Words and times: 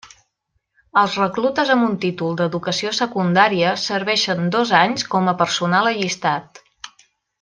Els 1.01 1.17
reclutes 1.19 1.73
amb 1.73 1.87
un 1.89 1.93
títol 2.05 2.33
d'Educació 2.39 2.93
Secundària 3.01 3.75
serveixen 3.83 4.41
dos 4.57 4.73
anys 4.79 5.07
com 5.13 5.31
a 5.35 5.37
personal 5.43 5.91
allistat. 5.93 6.65